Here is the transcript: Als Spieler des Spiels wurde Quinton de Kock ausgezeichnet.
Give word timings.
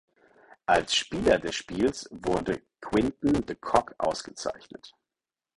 Als 0.65 0.95
Spieler 0.95 1.37
des 1.37 1.53
Spiels 1.53 2.07
wurde 2.09 2.63
Quinton 2.81 3.45
de 3.45 3.55
Kock 3.57 3.93
ausgezeichnet. 3.99 4.93